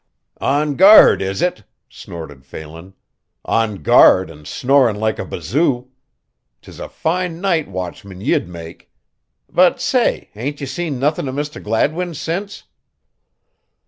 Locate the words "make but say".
8.47-10.31